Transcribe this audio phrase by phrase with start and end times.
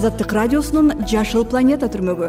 [0.00, 2.28] азаттык радиосунун жашыл планета түрмөгү.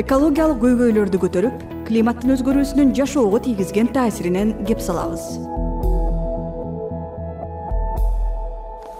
[0.00, 5.20] Экологиялык көйгөйлөрдү көтөрүп климаттын өзгөрүүсүнүн жашоого тийгизген таасиринен кеп салабыз.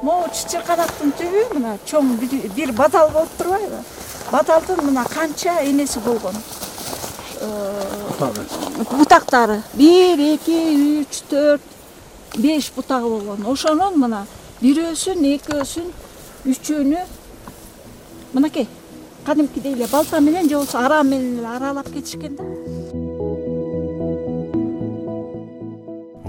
[0.04, 3.80] Могу чычырканактын түбү мына чоң бир бадал болуп турбайбы?
[4.28, 6.36] Бадалдын мына канча энеси болгон?
[8.90, 9.62] Бутактары.
[9.72, 10.58] Бир эки
[11.06, 11.64] үч төрт
[12.36, 13.48] беш бутагы болгон.
[13.48, 14.26] Ошонун мына
[14.60, 15.88] бирөөсүн экөөсүн
[16.52, 17.06] үчөөнү
[18.32, 18.68] мынакей
[19.26, 22.44] кадимкидей эле балта менен же болбосо араа менен эле аралап кетишкен да?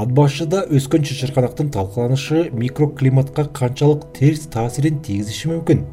[0.02, 5.84] Ат башыда өскөн чычырканактын талкаланышы микроклиматка канчалык терс таасирин тийгизиши мүмкүн.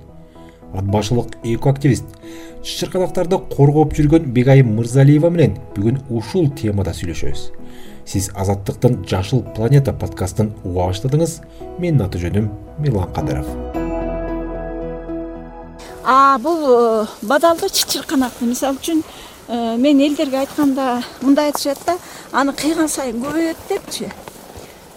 [0.73, 2.07] Ат башылык экоактивист.
[2.63, 7.51] Чычырканактарды коргоп жүргөн бегайым мырзалиева менен бүгүн ушул темада сүйлөшөбүз.
[8.09, 11.43] Сиз азаттыктын жашыл планета подкастын уга баштадыңыз.
[11.77, 12.49] Менин аты жөнүм
[12.81, 13.78] мирлан кадыров
[16.41, 21.99] бул э, бадалды чычырканакты мисалы үчүн э, мен элдерге айтканда мындай айтышат да
[22.33, 24.09] аны кыйган сайын көбөйөт депчи.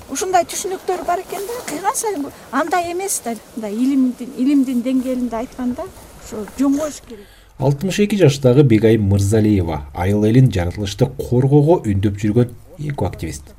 [0.08, 5.84] Ушундай түшүнүктөр бар экен да кыйган сайын андай эмес да мындай илимдин илимдин деңгээлинде айтканда
[5.84, 7.28] ошо жоңгоюш керек.
[7.60, 13.52] алтымыш эки жаштагы бегайым мырзалиева айыл элин жаратылышты коргоого үндөп жүргөн экоактивист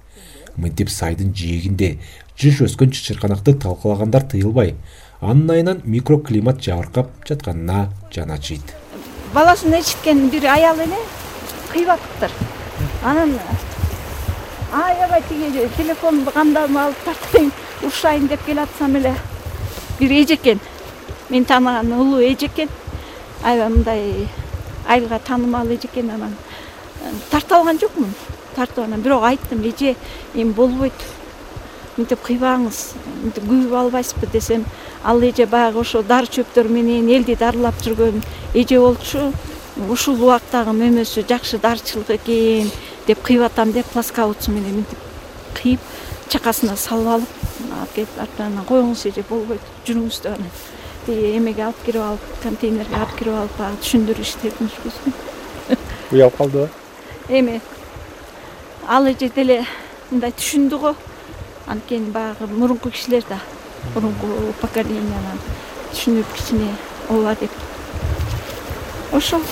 [0.57, 1.99] мынтип сайдын жээгинде
[2.41, 4.75] жыш өскөн чычырканакты талкалагандар тыйылбай
[5.23, 8.77] анын айынан микроклимат жабыркап жатканына жаны ачыйт
[9.35, 11.03] баласын эчиткен бир аял эле
[11.73, 12.31] кыйбаттыр
[13.03, 13.39] анан
[14.73, 19.15] аябай тиги телефонду кандалып алып тартайын урушайын деп келатсам эле
[19.99, 20.61] бир эжекен.
[21.31, 22.69] Мен тааныган улуу эжекен.
[23.43, 24.29] Аябай мындай
[24.89, 26.37] айылга таанымал эжекен анан
[27.31, 28.15] тартып алган жокмун.
[28.57, 29.97] Тартып анан бирок айттым эже
[30.35, 30.93] эми болбойт.
[31.97, 34.65] Мынтип кыйбаңыз мынтип күйүп албайсызбы десем
[35.05, 38.23] ал эже баягы ошо дары чөптөр менен элди дарылап жүргөн.
[38.55, 39.33] Эже болчу
[39.89, 42.71] ушул убактагы мөмөсү жакшы дарычылык экен
[43.07, 44.99] деп кыйып атам деп плоскоутсу менен мынтип
[45.59, 45.81] кыйып
[46.29, 47.29] чакасына салып алып
[47.79, 50.51] алып келип атып анан коюңуз эже болбойт жүрүңүз деп анан.
[51.07, 55.17] Тиги эмеге алып кирип алып контейнерге алып кирип алып баягы түшүндүрүү иштерин жүргүздүм
[56.13, 56.69] уялып калдыбы
[57.29, 57.61] эми
[58.87, 59.65] ал эже деле
[60.11, 60.95] мындай түшүндү го.
[61.67, 63.39] Анткени баягы мурунку кишилер да
[63.95, 65.41] мурунку поколениядан
[65.93, 66.71] түшүнүп кичине
[67.09, 67.51] ооба деп.
[69.13, 69.43] Ошол.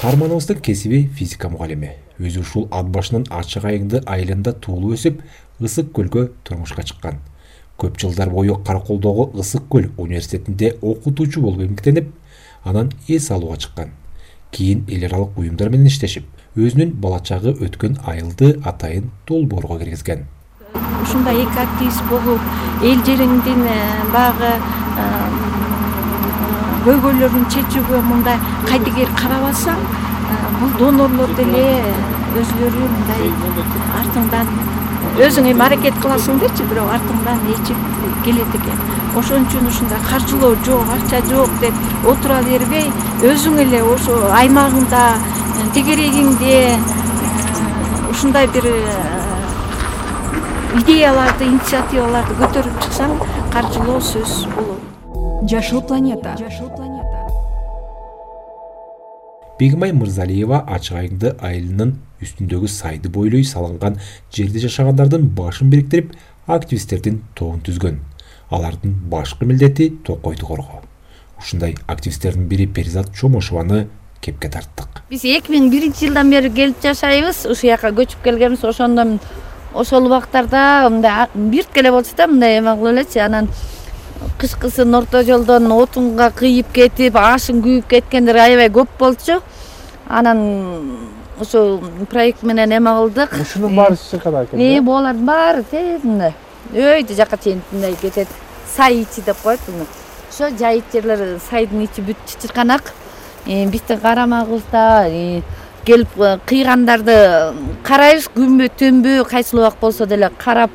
[0.00, 1.92] Каарманыбыздын кесиби физика мугалими.
[2.18, 5.20] Өзү ушул ат башынын ачык айыңды айылында туулуп өсүп
[5.60, 7.20] ысык көлгө турмушка чыккан.
[7.78, 12.10] Көп жылдар бою караколдогу ысык көл университетинде окутуучу болуп эмгектенип
[12.64, 13.92] анан эс алууга чыккан.
[14.50, 16.24] Кийин эл аралык уюмдар менен иштешип
[16.56, 20.24] өзүнүн бала чагы өткөн айылды атайын долбоорго киргизген
[21.06, 22.40] ушундай эки активист болуп
[22.82, 23.78] эл жериңдин э,
[24.12, 24.50] баягы
[24.98, 25.04] э,
[26.86, 31.62] көйгөйлөрүн чечүүгө мындай кайдыгер карабасаң э, бул донорлор деле
[32.40, 33.30] өзүлөрү мындай
[34.00, 34.50] артыңдан
[35.28, 37.78] өзүң эми аракет кыласың бирок артыңдан ээрчип
[38.24, 38.82] келет экен.
[39.16, 41.74] Ошон үчүн ушундай каржылоо жок акча жок деп
[42.04, 42.90] отура бербей
[43.22, 45.06] өзүң эле ошо аймагыңда
[45.72, 46.58] тегерегиңде
[48.10, 48.68] ушундай бир
[50.80, 53.14] идеяларды инициативаларды көтөрүп чыксаң
[53.52, 55.44] каржылоо сөзсүз болот.
[55.50, 56.34] Жашыл планета.
[56.40, 57.22] Жашыл планета.
[59.58, 63.96] Бегимай мырзалиева ачык айыңды айылынын үстүндөгү сайды бойлой салынган
[64.32, 66.12] жерде жашагандардын башын бириктирип
[66.46, 68.02] активисттердин тобун түзгөн.
[68.50, 70.82] Алардын башкы милдети токойду коргоо
[71.38, 73.88] ушундай активисттердин бири перизат чомошованы
[74.20, 75.02] кепке тарттык.
[75.10, 77.44] Биз эки миң биринчи жылдан бери келип жашайбыз.
[77.46, 79.18] Ушул жака көчүп келгенбиз ошондон
[79.76, 83.48] ошол убактарда мындай биртке эле болчу да мындай эме кылып элечи анан
[84.38, 89.40] кышкысын орто жолдон отунга кыйып кетип ашын күйүп кеткендер аябай көп болчу.
[90.08, 90.98] Анан
[91.40, 93.36] ушул проект менен эме кылдык.
[93.40, 96.34] Ушунун баары чычыркада экен э бугалардын баары тез мындай.
[96.72, 98.28] Өйдө жака чейин мындай кетет.
[98.76, 99.86] Сай ичи деп коет буну
[100.36, 102.92] ошо жайыт жерлер сайдын ичи бүт чычырканак
[103.46, 105.42] биздин карамагыбызда э,
[105.86, 107.16] келип э, кыйгандарды
[107.86, 108.28] карайбыз.
[108.34, 110.70] Күнбү түнбү кайсыл убак болсо деле карап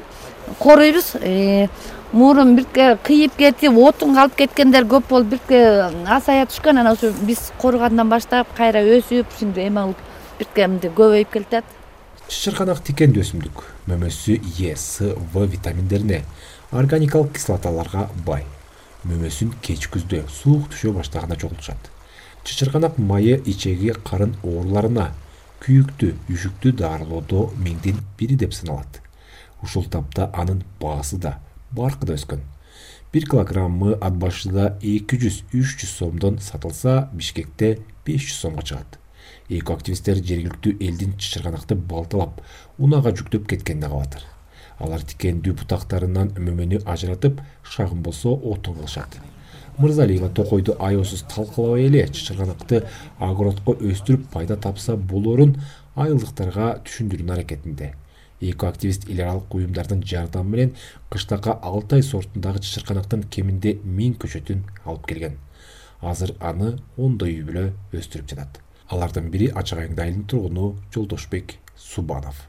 [0.59, 1.15] коруйбуз.
[1.21, 1.67] Э,
[2.11, 5.61] мурун бирке кыйып кетип отунга алып кеткендер көп болуп бирке
[6.07, 6.79] азая түшкөн.
[6.79, 11.77] Анан ушу биз коругандан баштап кайра өсүп ушинтип эме кылып бирке мынтип көбөйүп келатат
[12.31, 13.63] чычырканак тикендүү өсүмдүк.
[13.91, 16.23] Мөмөсү е с в витаминдерине
[16.71, 18.45] органикалык кислоталарга бай.
[19.03, 21.91] Мөмөсүн кеч күздө суук түшө баштаганда чогултушат
[22.43, 25.11] чычырканак майы ичеги карын ооруларына
[25.61, 29.01] күйүктү үшүктү дарылоодо миңдин бири деп саналат.
[29.61, 31.37] Ушул тапта анын баасы да
[31.71, 32.41] баркы да өскөн.
[33.13, 38.97] Бир килограммы ат башыда эки жүз үч жүз сомдон сатылса бишкекте беш жүз сомго чыгат.
[39.49, 42.39] Эко активисттер жергиликтүү элдин чычырганакты балталап
[42.79, 44.25] унаага жүктөп кеткенин кабатыр.
[44.79, 47.43] Алар тикендүү бутактарынан мөмөнү ажыратып
[47.75, 49.19] шагын болсо отун кылышат
[49.81, 52.83] мырзалиева токойду аеосуз талкалабай эле чычырганакты
[53.19, 55.55] огородко өстүрүп пайда тапса болоорун
[55.95, 57.93] айылдыктарга түшүндүрүүнүн аракетинде.
[58.41, 60.75] Эко активист эл аралык уюмдардын жардамы менен
[61.13, 65.37] кыштакы алтай сортундагы чычырканактын кеминде миң көчөтүн алып келген.
[66.01, 68.61] Азыр аны ондой үй бүлө өстүрүп жатат.
[68.89, 72.47] Алардын бири ачык айыңды айылынын тургуну жолдошбек субанов.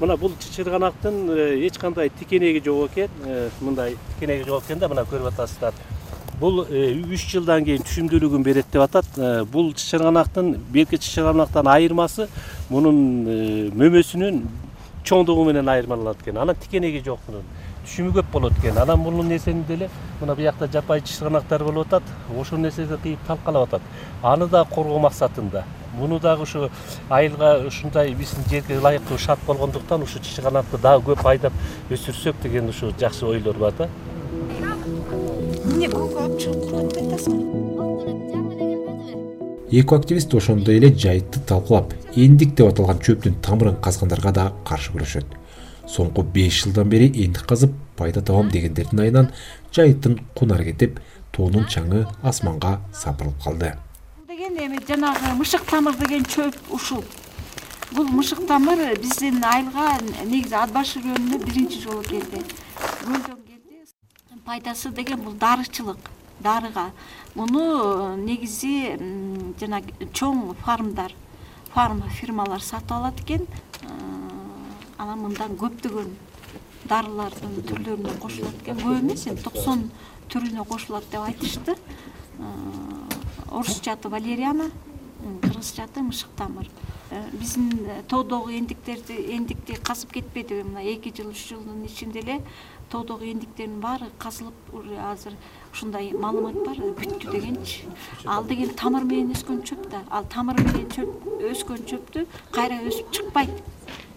[0.00, 4.90] Мына бул чычырганактын э, эч кандай тикенеги жок экен э, мындай тикенеги жок экен да
[4.92, 5.72] мына көрүп атасыздар
[6.40, 9.06] бул э, үч жылдан кийин түшүмдүүлүгүн берет деп атат.
[9.52, 12.28] Бул чычырганактын берки чычырганактан айырмасы
[12.68, 12.98] мунун
[13.76, 14.42] мөмөсүнүн
[15.06, 16.38] чоңдугу менен айырмаланат экен.
[16.42, 17.46] Анан тикенеги жок мунун.
[17.86, 18.78] Түшүмү көп болот экен.
[18.82, 19.88] Анан бул нерсени деле?
[20.20, 22.02] Мына буякта жапайы чычырганактар болуп атат.
[22.36, 23.82] Ошол нерсени кыйып талкалап атат.
[24.22, 25.64] Аны да коргоо максатында.
[25.94, 26.68] Муну дагы ушу
[27.08, 31.52] айылга ушундай биздин жерге ылайыктуу шарт болгондуктан ушу чычырганакты дагы көп айдап
[31.88, 33.88] өсүрсөк деген ушу жакшы ойлор бар да
[35.76, 37.44] эмне көккө алып чыгып куруп атпай атасыңбы
[39.76, 45.26] эко активист ошондой эле жайытты талкуулап эндик деп аталган чөптүн тамырын казгандарга да каршы күрөшөт.
[45.90, 49.28] Соңку беш жылдан бери эндик казып пайда табам дегендердин айынан
[49.76, 51.00] жайыттын кунары кетип
[51.36, 53.74] тоонун чаңы асманга сапырылып калды.
[54.28, 57.04] Деген эми жанагы мышык тамыр деген чөп ушул.
[57.92, 62.40] Бул мышык тамыр биздин айылга негизи ат башы районуна биринчи жолу келди
[64.46, 65.98] пайдасы деген бул дарычылык
[66.40, 66.92] дарыга.
[67.34, 68.96] Муну э, негизи
[69.60, 71.12] жанагы чоң фармдар
[71.74, 73.46] фарм фирмалар сатып алат экен.
[73.82, 73.90] Э,
[74.98, 76.12] анан мындан көптөгөн
[76.86, 78.78] дарылардын түрлөрүнө кошулат экен.
[78.78, 79.90] Көп эмес эми токсон
[80.30, 81.76] түрүнө кошулат деп айтышты.
[82.38, 82.52] Э,
[83.50, 84.70] орусчаты валериана
[85.42, 86.68] кыргызчаты мышык тамыр
[87.32, 87.70] биздин
[88.08, 92.40] тоодогу эндиктерди эндикти казып кетпедиби мына эки жыл үч жылдын ичинде эле
[92.90, 95.34] тоодогу эндиктердин баары казылып уже азыр
[95.72, 97.84] ушундай маалымат бар бүттү дегенчи.
[98.24, 103.10] Ал деген тамыр менен өскөн чөп да ал тамыры менен чөп өскөн чөптү кайра өсүп
[103.10, 103.50] чыкпайт.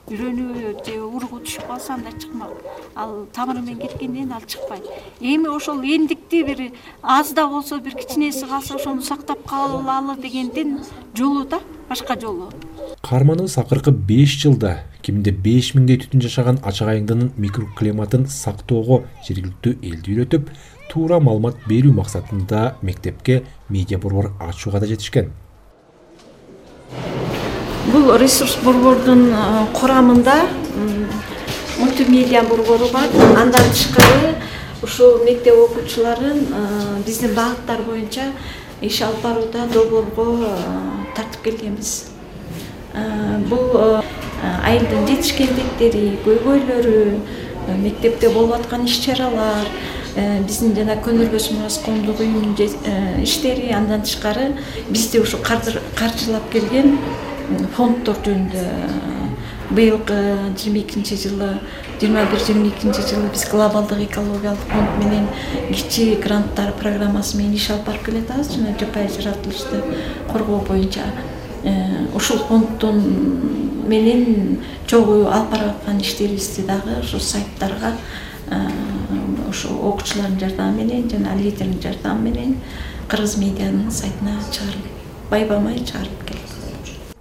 [0.10, 2.54] Үрөнүбү же уругу түшүп калса анда чыкмак.
[2.96, 4.86] Ал тамыры менен кеткенден кийин ал чыкпайт.
[5.20, 5.84] Эми ошол
[6.32, 6.72] бир
[7.04, 10.80] аз да болсо бир кичинеси калса ошону сактап калалы дегендин
[11.18, 11.60] жолу да
[11.90, 12.52] башка жолу.
[13.02, 20.14] Каарманыбыз акыркы беш жылда кеминде беш миңдей түтүн жашаган ачык айыңдынын микроклиматын сактоого жергиликтүү элди
[20.14, 20.50] үйрөтүп
[20.92, 25.32] туура маалымат берүү максатында мектепке медиа борбор ачууга да жетишкен.
[27.90, 29.34] Бул ресурс борбордун
[29.74, 30.36] курамында
[31.80, 33.08] мультимедиа борбору бар.
[33.38, 34.36] Андан тышкары
[34.84, 36.40] ушул мектеп окуучуларын
[37.06, 38.32] биздин багыттар боюнча
[38.82, 40.54] иш алып барууда долбоорго
[41.16, 41.92] тартып келгенбиз.
[43.50, 44.00] Бул
[44.64, 47.00] айылдын жетишкендиктери көйгөйлөрү
[47.84, 49.68] мектепте болуп аткан иш чаралар
[50.16, 52.56] биздин жана көнөргөс мурас коомдук уюмунун
[53.24, 54.54] иштери андан тышкары
[54.90, 56.98] бизди ушу каржылап келген
[57.76, 58.64] фонддор жөнүндө
[59.76, 60.18] быйылкы
[60.58, 61.52] жыйырма экинчи жылы
[62.02, 65.28] жыйырма бир жыйырма экинчи жылы биз глобалдык экологиялык фонд менен
[65.74, 69.84] кичи гранттар программасы менен иш алып барып келатабыз жана жапайы жаратылышты
[70.32, 71.12] коргоо боюнча
[71.64, 73.02] Э, ушул фонддун
[73.90, 77.98] менен чогуу алып барып аткан иштерибизди дагы ушул сайттарга
[79.50, 82.56] ушу э, окуучулардын жардамы менен жана лидердин жардамы менен
[83.12, 84.88] кыргыз медианын сайтына чыгарып
[85.30, 87.18] байбамай чыгарып келдик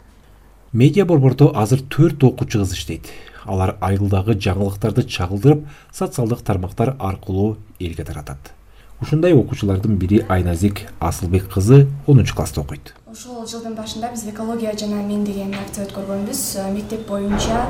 [0.73, 3.11] медиа борбордо азыр төрт окуучу кыз иштейт
[3.49, 8.52] алар айылдагы жаңылыктарды чагылдырып социалдык тармактар аркылуу элге таратат.
[9.00, 12.95] Ушундай окуучулардын бири айназик асылбек кызы онунчу класста окуйт.
[13.07, 17.61] Ушул жылдын башында биз экология жана мен деген акция өткөргөнбүз э, мектеп боюнча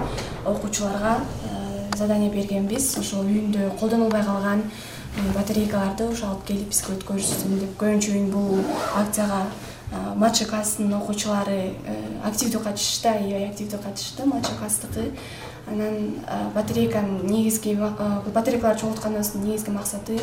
[0.47, 2.97] окуучуларга э, задание бергенбиз.
[2.99, 4.65] Ошол үйүндө колдонулбай калган
[5.35, 8.65] батарейкаларды ошо алып келип бизге өткөрүшсүн деп көбүнчө үн бул
[8.97, 11.75] акцияга э, младший класстын окуучулары
[12.25, 15.11] активдүү катышышты аябай активдүү катышты младший класстыкы
[15.73, 16.15] анан
[16.55, 20.19] батарейканын негизги бул батарейкаларды чогултканыбыздын негизги максаты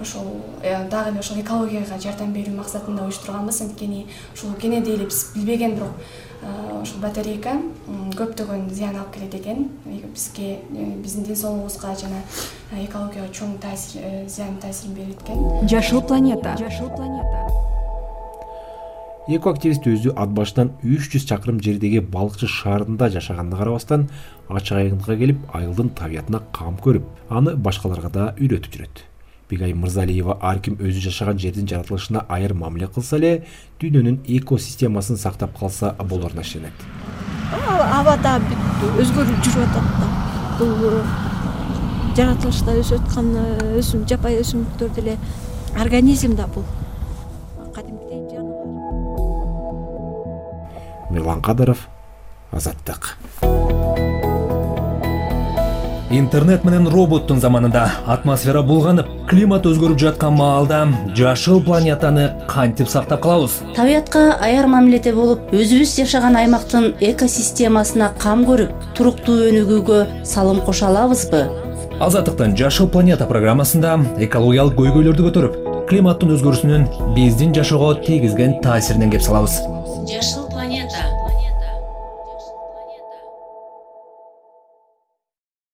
[0.00, 3.62] ошол э, дагы эле ошол экологияга жардам берүү максатында уюштурганбыз.
[3.62, 5.96] Анткени ушул кенеде эле биз билбеген бирок
[6.82, 7.54] ушул батарейка
[8.18, 9.68] көптөгөн зыян алып келет экен.
[9.84, 12.22] Бизге э, биздин ден соолугубузга жана
[12.72, 15.68] экологияга чоң таасир э, зыян таасирин берет экен.
[15.68, 16.56] Жашыл планета.
[16.58, 17.71] Жашыл планета
[19.28, 24.08] эко активист өзү ат башынан үч жүз чакырым жердеги балыкчы шаарында жашаганына карабастан
[24.50, 29.04] ачык айылга келип айылдын табиятына кам көрүп аны башкаларга да үйрөтүп жүрөт.
[29.48, 33.44] Бегай мырзалиева ар ким өзү жашаган жердин жаратылышына айыр мамиле кылса эле
[33.80, 36.74] дүйнөнүн экосистемасын сактап калса болоруна ишенет.
[37.52, 40.10] Аба да бүт өзгөрүп жүрүп атат да.
[40.58, 41.00] Бул
[42.16, 43.34] жаратылышта өсүп аткан
[43.78, 45.18] өсүм жапайы өсүмдүктөр деле
[45.78, 46.64] организм да бул
[51.12, 51.88] мирлан кадыров
[52.52, 53.16] азаттык
[56.12, 60.82] интернет менен роботтун заманында атмосфера булганып климат өзгөрүп жаткан маалда
[61.16, 63.60] жашыл планетаны кантип сактап калабыз?
[63.76, 71.46] Табиятка аяр мамиледе болуп өзүбүз жашаган аймактын экосистемасына кам көрүп туруктуу өнүгүүгө салым кошо алабызбы?
[72.00, 73.96] Азаттыктын жашыл планета программасында
[74.28, 79.60] экологиялык көйгөйлөрдү көтөрүп климаттын өзгөрүүсүнүн биздин жашоого тийгизген таасиринен кеп салабыз.
[80.08, 80.41] Жашыл